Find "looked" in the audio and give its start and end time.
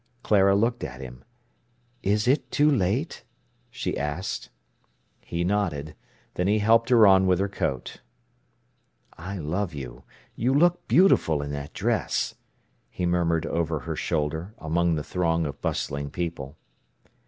0.55-0.83